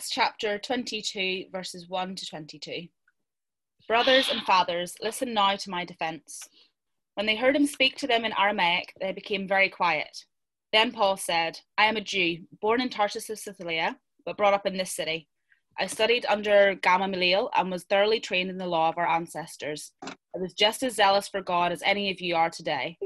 [0.00, 2.88] Acts chapter 22, verses 1 to 22.
[3.86, 6.40] Brothers and fathers, listen now to my defense.
[7.16, 10.24] When they heard him speak to them in Aramaic, they became very quiet.
[10.72, 13.94] Then Paul said, I am a Jew, born in Tarsus of Cilicia,
[14.24, 15.28] but brought up in this city.
[15.78, 19.92] I studied under Gamaliel and was thoroughly trained in the law of our ancestors.
[20.02, 22.96] I was just as zealous for God as any of you are today.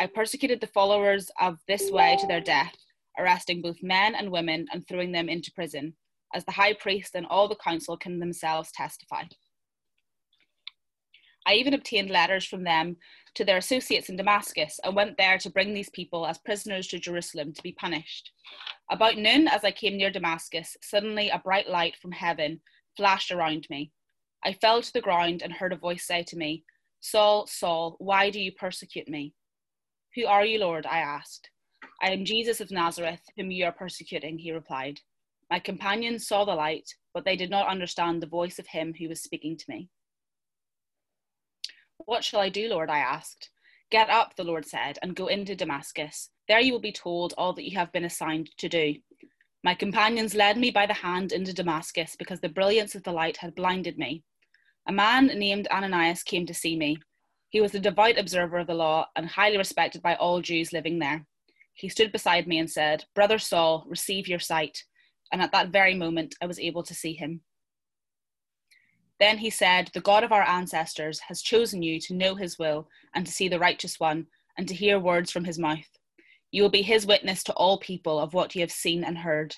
[0.00, 2.74] I persecuted the followers of this way to their death
[3.18, 5.94] arresting both men and women and throwing them into prison,
[6.34, 9.24] as the high priest and all the council can themselves testify.
[11.46, 12.96] I even obtained letters from them
[13.34, 16.98] to their associates in Damascus and went there to bring these people as prisoners to
[16.98, 18.30] Jerusalem to be punished.
[18.90, 22.60] About noon, as I came near Damascus, suddenly a bright light from heaven
[22.96, 23.90] flashed around me.
[24.44, 26.64] I fell to the ground and heard a voice say to me,
[27.00, 29.34] Saul, Saul, why do you persecute me?
[30.14, 30.86] Who are you, Lord?
[30.86, 31.48] I asked.
[32.00, 35.00] I am Jesus of Nazareth, whom you are persecuting, he replied.
[35.52, 39.10] My companions saw the light, but they did not understand the voice of him who
[39.10, 39.90] was speaking to me.
[41.98, 42.88] What shall I do, Lord?
[42.88, 43.50] I asked.
[43.90, 46.30] Get up, the Lord said, and go into Damascus.
[46.48, 48.94] There you will be told all that you have been assigned to do.
[49.62, 53.36] My companions led me by the hand into Damascus because the brilliance of the light
[53.36, 54.22] had blinded me.
[54.88, 56.96] A man named Ananias came to see me.
[57.50, 60.98] He was a devout observer of the law and highly respected by all Jews living
[60.98, 61.26] there.
[61.74, 64.84] He stood beside me and said, Brother Saul, receive your sight.
[65.32, 67.40] And at that very moment, I was able to see him.
[69.18, 72.88] Then he said, The God of our ancestors has chosen you to know his will
[73.14, 74.26] and to see the righteous one
[74.58, 75.88] and to hear words from his mouth.
[76.50, 79.56] You will be his witness to all people of what you have seen and heard.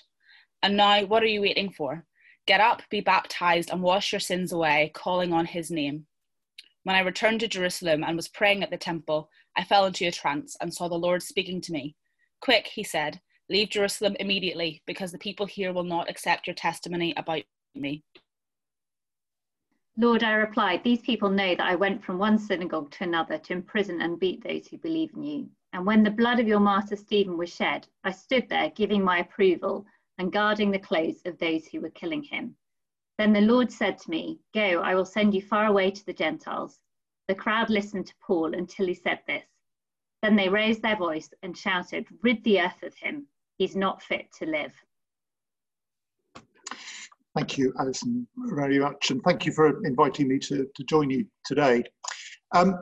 [0.63, 2.05] And now, what are you waiting for?
[2.47, 6.05] Get up, be baptized, and wash your sins away, calling on his name.
[6.83, 10.11] When I returned to Jerusalem and was praying at the temple, I fell into a
[10.11, 11.95] trance and saw the Lord speaking to me.
[12.39, 17.13] Quick, he said, leave Jerusalem immediately, because the people here will not accept your testimony
[17.17, 17.43] about
[17.73, 18.03] me.
[19.97, 23.53] Lord, I replied, These people know that I went from one synagogue to another to
[23.53, 25.49] imprison and beat those who believe in you.
[25.71, 29.19] And when the blood of your martyr Stephen was shed, I stood there giving my
[29.19, 29.85] approval
[30.17, 32.55] and guarding the clothes of those who were killing him.
[33.17, 36.13] Then the Lord said to me, Go, I will send you far away to the
[36.13, 36.79] Gentiles.
[37.27, 39.45] The crowd listened to Paul until he said this.
[40.21, 43.27] Then they raised their voice and shouted, Rid the earth of him.
[43.57, 44.73] He's not fit to live.
[47.35, 49.11] Thank you, Alison, very much.
[49.11, 51.83] And thank you for inviting me to, to join you today.
[52.53, 52.75] Um,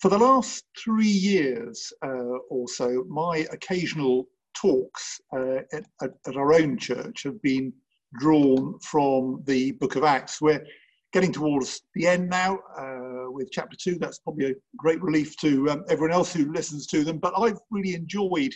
[0.00, 6.54] for the last three years uh, or so, my occasional talks uh, at, at, our
[6.54, 7.72] own church have been
[8.18, 10.40] drawn from the book of Acts.
[10.40, 10.64] We're
[11.12, 12.58] getting towards the end now.
[12.78, 13.96] Uh, with chapter two.
[13.96, 17.18] That's probably a great relief to um, everyone else who listens to them.
[17.18, 18.54] But I've really enjoyed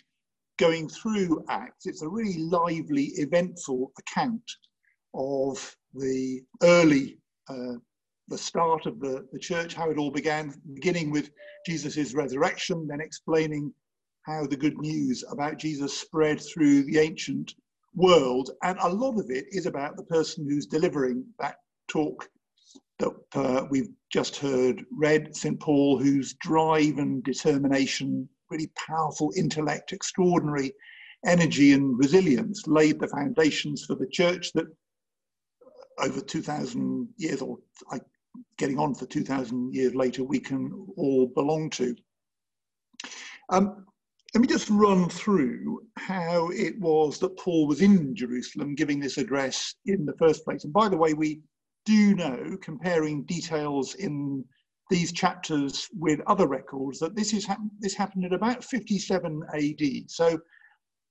[0.59, 1.87] going through Acts.
[1.87, 4.51] It's a really lively, eventful account
[5.15, 7.75] of the early, uh,
[8.29, 11.31] the start of the, the church, how it all began, beginning with
[11.67, 13.73] Jesus' resurrection, then explaining
[14.23, 17.55] how the good news about Jesus spread through the ancient
[17.95, 18.51] world.
[18.63, 21.57] And a lot of it is about the person who's delivering that
[21.89, 22.29] talk
[22.99, 25.59] that uh, we've just heard read, St.
[25.61, 30.73] Paul, whose drive and determination, really powerful intellect, extraordinary
[31.27, 34.67] energy and resilience laid the foundations for the church that
[35.99, 37.59] over 2,000 years, or
[38.59, 41.95] getting on for 2,000 years later, we can all belong to.
[43.51, 43.87] Um,
[44.35, 49.19] let me just run through how it was that Paul was in Jerusalem giving this
[49.19, 50.65] address in the first place.
[50.65, 51.41] And by the way, we
[51.85, 54.45] do know, comparing details in
[54.91, 57.49] these chapters with other records, that this, is
[57.81, 60.11] this happened at about 57 AD.
[60.11, 60.39] So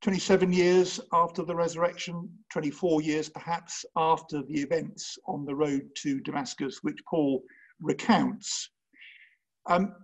[0.03, 6.19] 27 years after the resurrection, 24 years perhaps after the events on the road to
[6.19, 7.41] Damascus, which Paul
[7.81, 8.69] recounts.
[9.65, 9.95] Um,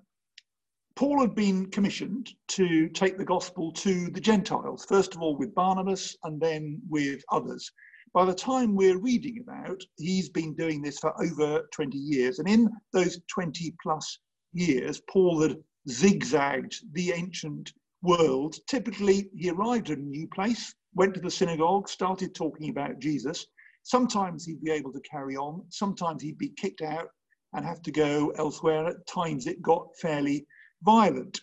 [0.96, 5.54] Paul had been commissioned to take the gospel to the Gentiles, first of all with
[5.54, 7.72] Barnabas and then with others.
[8.14, 12.40] By the time we're reading about, he's been doing this for over 20 years.
[12.40, 14.20] And in those 20 plus
[14.52, 15.58] years, Paul had
[15.88, 17.72] zigzagged the ancient
[18.02, 18.56] world.
[18.68, 23.46] Typically, he arrived at a new place, went to the synagogue, started talking about Jesus.
[23.84, 27.10] Sometimes he'd be able to carry on, sometimes he'd be kicked out
[27.54, 28.88] and have to go elsewhere.
[28.88, 30.48] At times, it got fairly
[30.84, 31.42] violent.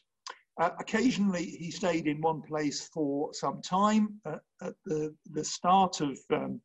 [0.59, 4.19] Uh, occasionally, he stayed in one place for some time.
[4.25, 6.61] Uh, at the, the start of, um,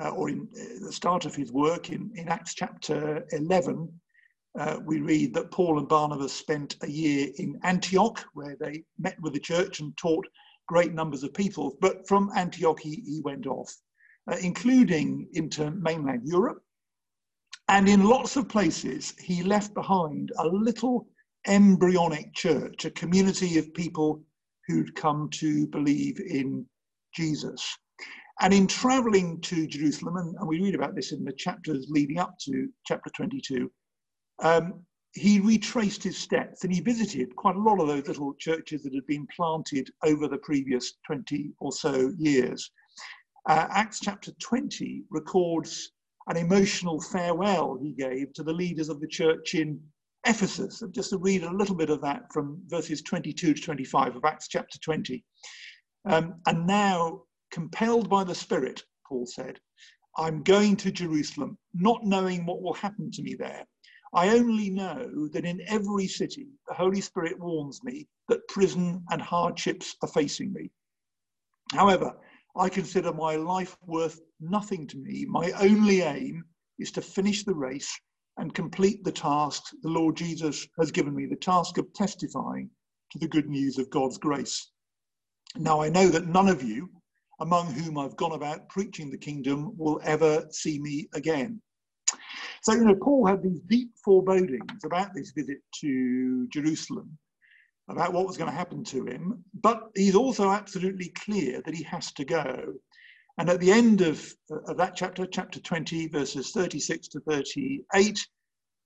[0.00, 3.92] uh, or in uh, the start of his work in, in Acts chapter 11,
[4.58, 9.20] uh, we read that Paul and Barnabas spent a year in Antioch, where they met
[9.20, 10.26] with the church and taught
[10.68, 11.76] great numbers of people.
[11.80, 13.74] But from Antioch, he, he went off.
[14.42, 16.62] including into mainland Europe.
[17.68, 21.06] And in lots of places, he left behind a little
[21.46, 24.22] embryonic church, a community of people
[24.66, 26.66] who'd come to believe in
[27.14, 27.76] Jesus.
[28.40, 32.18] And in traveling to Jerusalem, and, and we read about this in the chapters leading
[32.18, 33.70] up to chapter 22,
[34.40, 38.82] um, he retraced his steps and he visited quite a lot of those little churches
[38.82, 42.70] that had been planted over the previous 20 or so years.
[43.48, 45.92] Uh, Acts chapter 20 records
[46.28, 49.80] an emotional farewell he gave to the leaders of the church in
[50.26, 50.82] Ephesus.
[50.90, 54.48] Just to read a little bit of that from verses 22 to 25 of Acts
[54.48, 55.24] chapter 20.
[56.04, 59.58] Um, and now, compelled by the Spirit, Paul said,
[60.16, 63.64] I'm going to Jerusalem, not knowing what will happen to me there.
[64.14, 69.20] I only know that in every city, the Holy Spirit warns me that prison and
[69.20, 70.70] hardships are facing me.
[71.72, 72.16] However,
[72.56, 75.26] I consider my life worth nothing to me.
[75.28, 76.44] My only aim
[76.78, 77.96] is to finish the race
[78.38, 82.70] and complete the task the Lord Jesus has given me the task of testifying
[83.10, 84.70] to the good news of God's grace.
[85.56, 86.88] Now, I know that none of you,
[87.40, 91.60] among whom I've gone about preaching the kingdom, will ever see me again.
[92.62, 97.18] So, you know, Paul had these deep forebodings about this visit to Jerusalem,
[97.88, 101.82] about what was going to happen to him, but he's also absolutely clear that he
[101.84, 102.74] has to go.
[103.38, 104.34] And at the end of,
[104.66, 108.26] of that chapter, chapter 20, verses 36 to 38,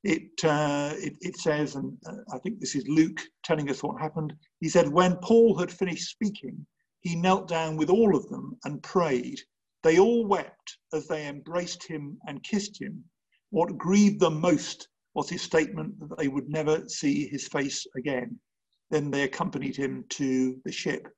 [0.04, 4.00] it, uh, it, it, says, and uh, I think this is Luke telling us what
[4.00, 4.34] happened.
[4.60, 6.66] He said, When Paul had finished speaking,
[7.00, 9.40] he knelt down with all of them and prayed.
[9.82, 13.02] They all wept as they embraced him and kissed him.
[13.50, 18.38] What grieved them most was his statement that they would never see his face again.
[18.90, 21.08] Then they accompanied him to the ship.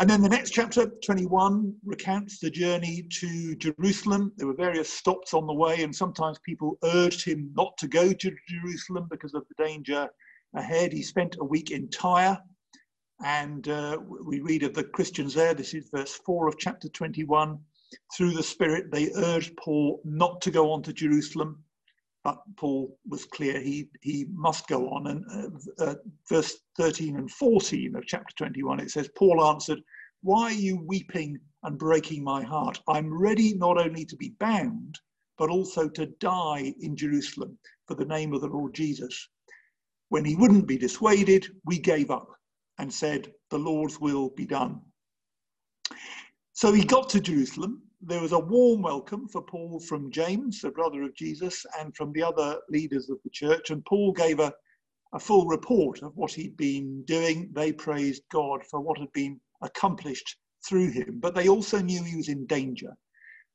[0.00, 4.32] And then the next chapter, 21, recounts the journey to Jerusalem.
[4.36, 8.10] There were various stops on the way, and sometimes people urged him not to go
[8.10, 10.08] to Jerusalem because of the danger
[10.54, 10.94] ahead.
[10.94, 12.38] He spent a week in Tyre,
[13.22, 15.52] and uh, we read of the Christians there.
[15.52, 17.58] This is verse 4 of chapter 21
[18.16, 21.64] through the Spirit, they urged Paul not to go on to Jerusalem,
[22.22, 25.06] but Paul was clear he, he must go on.
[25.06, 25.24] And
[25.80, 25.94] uh, uh,
[26.28, 29.80] verse 13 and 14 of chapter 21, it says, Paul answered,
[30.22, 32.80] Why are you weeping and breaking my heart?
[32.88, 34.98] I'm ready not only to be bound,
[35.38, 39.28] but also to die in Jerusalem for the name of the Lord Jesus.
[40.10, 42.28] When he wouldn't be dissuaded, we gave up
[42.78, 44.80] and said, The Lord's will be done.
[46.52, 47.82] So he got to Jerusalem.
[48.02, 52.12] There was a warm welcome for Paul from James, the brother of Jesus, and from
[52.12, 53.68] the other leaders of the church.
[53.68, 54.54] And Paul gave a,
[55.12, 57.50] a full report of what he'd been doing.
[57.52, 60.36] They praised God for what had been accomplished
[60.66, 62.96] through him, but they also knew he was in danger.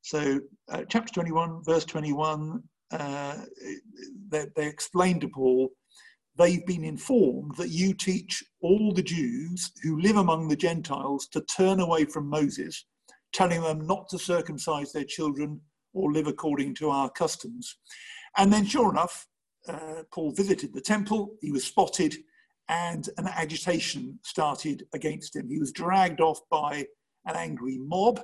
[0.02, 0.40] So,
[0.70, 2.62] uh, chapter 21, verse 21,
[2.92, 3.38] uh,
[4.30, 5.72] they, they explained to Paul
[6.38, 11.42] they've been informed that you teach all the Jews who live among the Gentiles to
[11.42, 12.86] turn away from Moses
[13.36, 15.60] telling them not to circumcise their children
[15.94, 17.78] or live according to our customs.
[18.38, 19.28] And then, sure enough,
[19.68, 22.16] uh, Paul visited the temple, he was spotted,
[22.70, 25.50] and an agitation started against him.
[25.50, 26.86] He was dragged off by
[27.26, 28.22] an angry mob.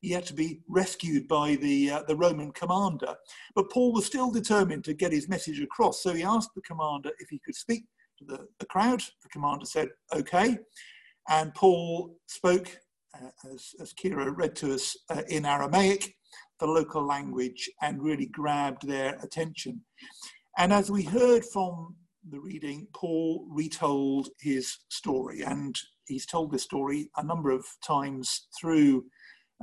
[0.00, 3.14] He had to be rescued by the, uh, the Roman commander.
[3.54, 7.10] But Paul was still determined to get his message across, so he asked the commander
[7.18, 7.84] if he could speak
[8.18, 9.02] to the, the crowd.
[9.22, 10.58] The commander said, okay.
[11.28, 12.78] And Paul spoke
[13.50, 16.14] as, as Kira read to us uh, in Aramaic,
[16.60, 19.82] the local language, and really grabbed their attention.
[20.58, 21.96] And as we heard from
[22.28, 25.76] the reading, Paul retold his story, and
[26.06, 29.04] he's told this story a number of times through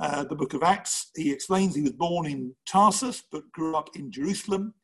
[0.00, 1.10] uh, the book of Acts.
[1.14, 4.74] He explains he was born in Tarsus but grew up in Jerusalem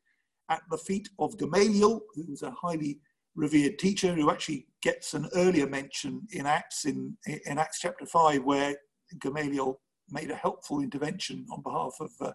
[0.49, 2.99] at the feet of Gamaliel, who was a highly
[3.35, 8.41] revered teacher who actually gets an earlier mention in Acts, in, in Acts chapter 5,
[8.45, 8.73] where
[9.19, 12.31] Gamaliel made a helpful intervention on behalf of uh,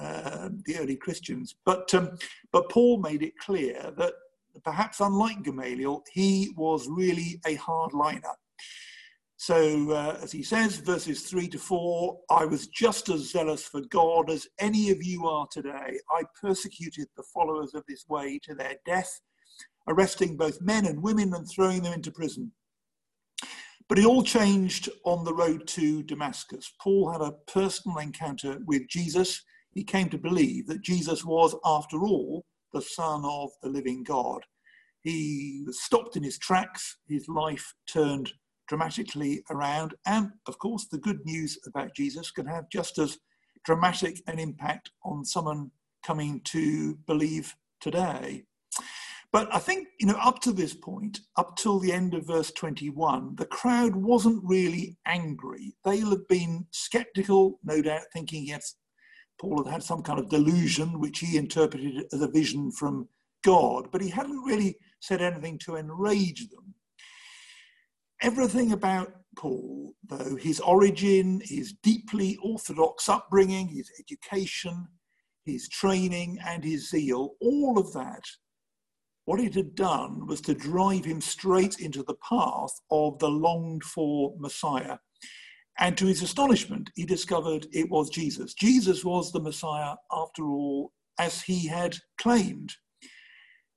[0.00, 1.56] uh, the early Christians.
[1.66, 2.16] But, um,
[2.50, 4.14] but Paul made it clear that
[4.64, 8.36] perhaps unlike Gamaliel, he was really a hardliner.
[9.36, 13.82] So, uh, as he says, verses 3 to 4, I was just as zealous for
[13.90, 15.98] God as any of you are today.
[16.10, 19.20] I persecuted the followers of this way to their death
[19.88, 22.52] arresting both men and women and throwing them into prison.
[23.88, 26.72] But it all changed on the road to Damascus.
[26.80, 29.42] Paul had a personal encounter with Jesus.
[29.72, 34.42] He came to believe that Jesus was, after all, the Son of the living God.
[35.02, 38.32] He was stopped in his tracks, his life turned
[38.68, 39.94] dramatically around.
[40.06, 43.18] And of course, the good news about Jesus can have just as
[43.64, 45.70] dramatic an impact on someone
[46.04, 48.44] coming to believe today.
[49.32, 52.50] But I think, you know, up to this point, up till the end of verse
[52.50, 55.76] 21, the crowd wasn't really angry.
[55.84, 58.74] They'll have been skeptical, no doubt, thinking, yes,
[59.40, 63.08] Paul had had some kind of delusion, which he interpreted as a vision from
[63.44, 66.74] God, but he hadn't really said anything to enrage them.
[68.22, 74.88] Everything about Paul, though, his origin, his deeply orthodox upbringing, his education,
[75.46, 78.24] his training, and his zeal, all of that
[79.30, 83.84] what it had done was to drive him straight into the path of the longed
[83.84, 84.98] for Messiah.
[85.78, 88.54] And to his astonishment, he discovered it was Jesus.
[88.54, 92.74] Jesus was the Messiah, after all, as he had claimed.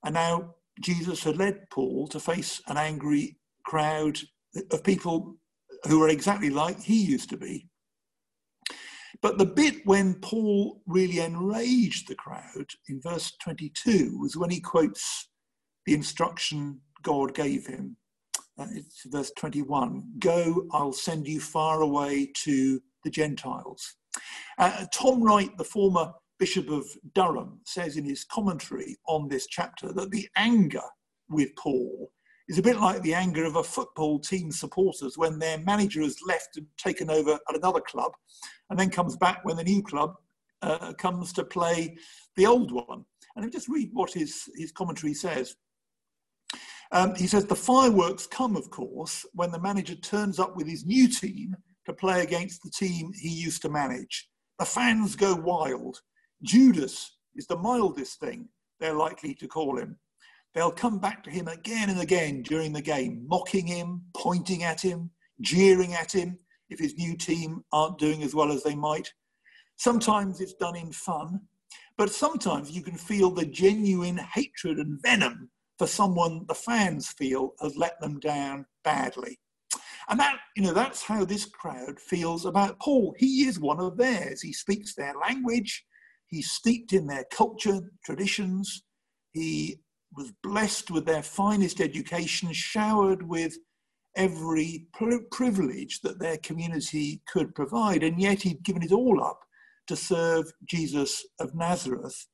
[0.04, 4.18] And now Jesus had led Paul to face an angry crowd
[4.72, 5.36] of people
[5.88, 7.68] who were exactly like he used to be.
[9.22, 14.60] But the bit when Paul really enraged the crowd in verse 22 was when he
[14.60, 15.30] quotes
[15.86, 17.98] the instruction God gave him.
[18.58, 23.96] Uh, it's verse 21 Go, I'll send you far away to the Gentiles.
[24.58, 29.92] Uh, Tom Wright, the former Bishop of Durham, says in his commentary on this chapter
[29.94, 30.84] that the anger
[31.30, 32.12] with Paul
[32.50, 36.18] is a bit like the anger of a football team supporters when their manager has
[36.28, 38.12] left and taken over at another club
[38.70, 40.16] and then comes back when the new club
[40.62, 41.96] uh, comes to play
[42.36, 43.06] the old one.
[43.36, 45.56] And I'll just read what his, his commentary says.
[46.94, 50.86] Um, he says the fireworks come, of course, when the manager turns up with his
[50.86, 51.56] new team
[51.88, 54.30] to play against the team he used to manage.
[54.60, 56.00] The fans go wild.
[56.44, 58.48] Judas is the mildest thing
[58.80, 59.98] they're likely to call him.
[60.54, 64.80] They'll come back to him again and again during the game, mocking him, pointing at
[64.80, 65.10] him,
[65.42, 66.38] jeering at him
[66.70, 69.12] if his new team aren't doing as well as they might.
[69.78, 71.42] Sometimes it's done in fun,
[71.98, 77.54] but sometimes you can feel the genuine hatred and venom for someone the fans feel
[77.62, 79.40] has let them down badly.
[80.10, 83.16] And that, you know, that's how this crowd feels about Paul.
[83.18, 84.42] He is one of theirs.
[84.42, 85.86] He speaks their language.
[86.28, 88.84] He's steeped in their culture, traditions.
[89.32, 89.80] He
[90.16, 93.58] was blessed with their finest education, showered with
[94.16, 98.04] every privilege that their community could provide.
[98.04, 99.40] And yet he'd given it all up
[99.88, 102.28] to serve Jesus of Nazareth.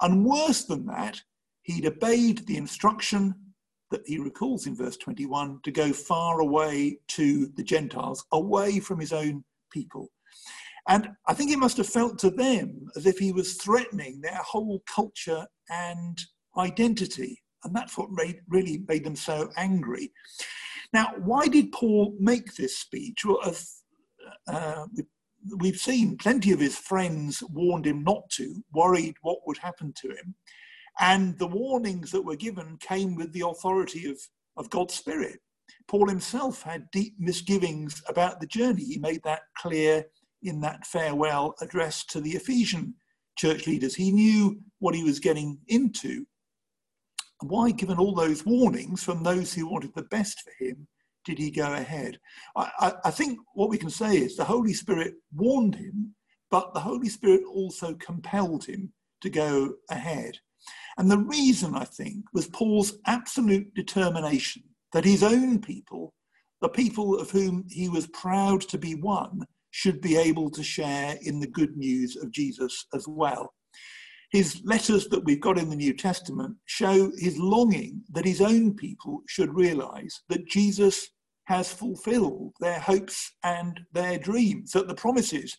[0.00, 1.22] And worse than that,
[1.64, 3.34] he'd obeyed the instruction
[3.90, 8.98] that he recalls in verse 21 to go far away to the Gentiles, away from
[8.98, 10.10] his own people.
[10.88, 14.40] And I think it must have felt to them as if he was threatening their
[14.44, 16.20] whole culture and
[16.58, 17.42] identity.
[17.64, 20.12] And that's what made, really made them so angry.
[20.92, 23.24] Now, why did Paul make this speech?
[23.24, 23.40] Well,
[24.46, 24.86] uh,
[25.58, 30.08] we've seen plenty of his friends warned him not to, worried what would happen to
[30.08, 30.34] him.
[31.00, 34.18] And the warnings that were given came with the authority of,
[34.56, 35.40] of God's Spirit.
[35.88, 38.84] Paul himself had deep misgivings about the journey.
[38.84, 40.04] He made that clear
[40.42, 42.94] in that farewell address to the Ephesian
[43.36, 43.94] church leaders.
[43.94, 46.26] He knew what he was getting into.
[47.40, 50.86] Why, given all those warnings from those who wanted the best for him,
[51.24, 52.18] did he go ahead?
[52.54, 56.14] I, I, I think what we can say is the Holy Spirit warned him,
[56.50, 60.38] but the Holy Spirit also compelled him to go ahead.
[60.98, 66.14] And the reason, I think, was Paul's absolute determination that his own people,
[66.60, 71.18] the people of whom he was proud to be one, should be able to share
[71.22, 73.52] in the good news of Jesus as well.
[74.30, 78.74] His letters that we've got in the New Testament show his longing that his own
[78.74, 81.10] people should realize that Jesus
[81.46, 85.56] has fulfilled their hopes and their dreams, that the promises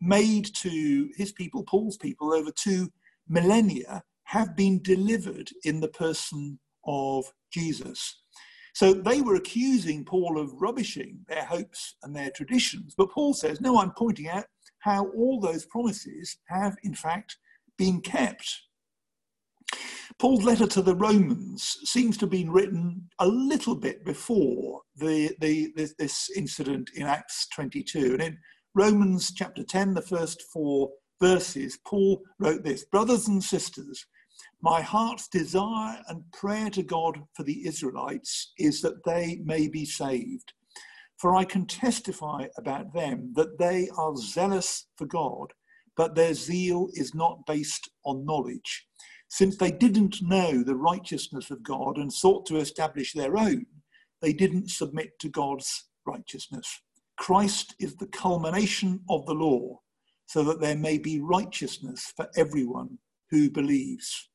[0.00, 2.88] made to his people, Paul's people, over two
[3.28, 6.56] millennia have been delivered in the person
[6.86, 8.22] of Jesus.
[8.74, 12.94] So they were accusing Paul of rubbishing their hopes and their traditions.
[12.96, 14.44] But Paul says, no, I'm pointing out
[14.78, 17.38] how all those promises have, in fact,
[17.76, 18.48] been kept.
[20.20, 25.34] Paul's letter to the Romans seems to have been written a little bit before the,
[25.40, 28.12] the, this, this incident in Acts 22.
[28.12, 28.38] And in
[28.76, 34.06] Romans chapter 10, the first four verses, Paul wrote this Brothers and sisters,
[34.62, 39.84] my heart's desire and prayer to God for the Israelites is that they may be
[39.84, 40.52] saved.
[41.18, 45.52] For I can testify about them that they are zealous for God,
[45.96, 48.86] but their zeal is not based on knowledge.
[49.28, 53.66] Since they didn't know the righteousness of God and sought to establish their own,
[54.20, 56.82] they didn't submit to God's righteousness.
[57.16, 59.80] Christ is the culmination of the law,
[60.26, 62.98] so that there may be righteousness for everyone
[63.30, 64.29] who believes.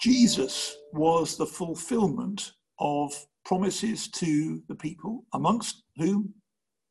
[0.00, 3.12] Jesus was the fulfillment of
[3.44, 6.32] promises to the people, amongst whom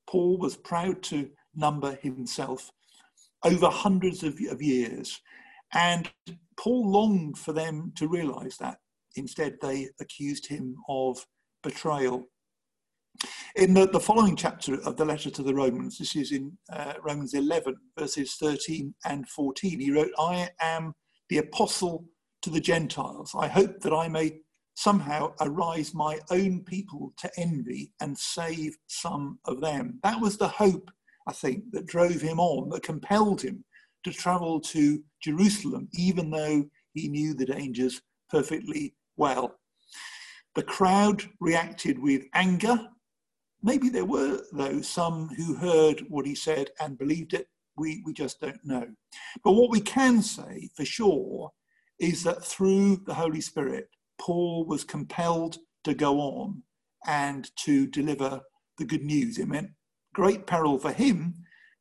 [0.07, 2.69] Paul was proud to number himself,
[3.43, 5.19] over hundreds of, of years.
[5.73, 6.09] And
[6.57, 8.77] Paul longed for them to realize that.
[9.15, 11.25] Instead, they accused him of
[11.63, 12.27] betrayal.
[13.55, 16.93] In the, the following chapter of the letter to the Romans, this is in uh,
[17.03, 20.93] Romans 11, verses 13 and 14, he wrote, I am
[21.29, 22.05] the apostle
[22.41, 23.35] to the Gentiles.
[23.37, 24.39] I hope that I may
[24.75, 29.99] somehow arise my own people to envy and save some of them.
[30.03, 30.89] That was the hope,
[31.27, 33.65] I think, that drove him on, that compelled him
[34.05, 39.55] to travel to Jerusalem, even though he knew the dangers perfectly well.
[40.55, 42.79] The crowd reacted with anger.
[43.61, 47.47] Maybe there were, though, some who heard what he said and believed it.
[47.75, 48.87] We, we just don't know.
[49.43, 51.51] But what we can say for sure
[51.99, 53.89] is that through the Holy Spirit,
[54.19, 56.63] Paul was compelled to go on
[57.07, 58.41] and to deliver
[58.77, 59.37] the good news.
[59.37, 59.71] It meant
[60.13, 61.33] great peril for him,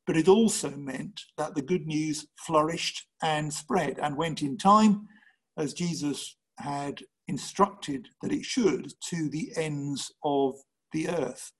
[0.07, 5.07] but it also meant that the good news flourished and spread and went in time,
[5.57, 10.55] as Jesus had instructed that it should, to the ends of
[10.93, 11.53] the earth.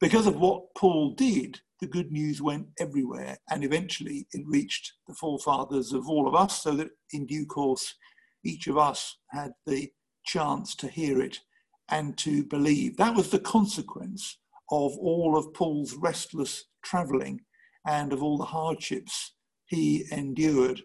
[0.00, 5.12] Because of what Paul did, the good news went everywhere and eventually it reached the
[5.12, 7.94] forefathers of all of us, so that in due course
[8.42, 9.90] each of us had the
[10.24, 11.40] chance to hear it
[11.90, 12.96] and to believe.
[12.96, 14.38] That was the consequence
[14.70, 17.42] of all of Paul's restless travelling
[17.86, 19.34] and of all the hardships
[19.66, 20.80] he endured.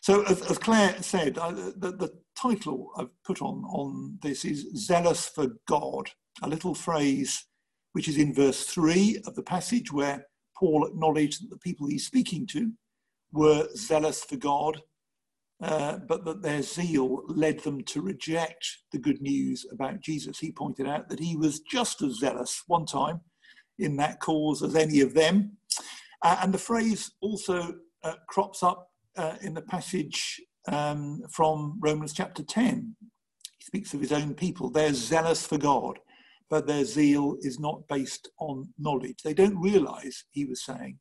[0.00, 4.64] So, as, as Claire said, I, the, the, title I've put on, on this is
[4.74, 6.08] Zealous for God,
[6.40, 7.44] a little phrase
[7.92, 12.06] which is in verse 3 of the passage where Paul acknowledged that the people he's
[12.06, 12.72] speaking to
[13.32, 14.82] were zealous for God,
[15.62, 20.38] uh, but that their zeal led them to reject the good news about Jesus.
[20.38, 23.20] He pointed out that he was just as zealous one time
[23.78, 25.56] in that cause as any of them.
[26.22, 27.74] Uh, and the phrase also
[28.04, 32.94] uh, crops up uh, in the passage um, from Romans chapter 10.
[33.58, 34.70] He speaks of his own people.
[34.70, 35.98] They're zealous for God,
[36.50, 39.22] but their zeal is not based on knowledge.
[39.22, 40.98] They don't realize, he was saying,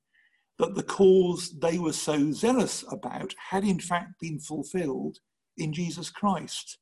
[0.59, 5.17] that the cause they were so zealous about had in fact been fulfilled
[5.57, 6.77] in Jesus Christ.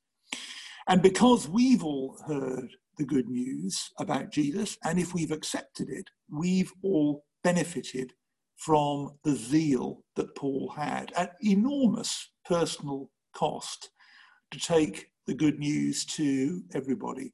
[0.87, 6.09] And because we've all heard the good news about Jesus, and if we've accepted it,
[6.29, 8.13] we've all benefited
[8.57, 13.91] from the zeal that Paul had at enormous personal cost
[14.51, 17.33] to take the good news to everybody.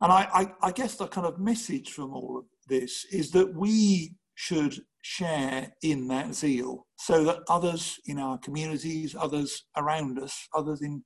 [0.00, 3.54] And I, I, I, guess the kind of message from all of this is that
[3.54, 10.48] we should share in that zeal so that others in our communities, others around us,
[10.54, 11.02] others in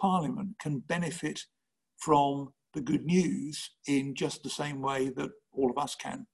[0.00, 1.40] Parliament can benefit
[1.98, 6.26] from the good news in just the same way that all of us can.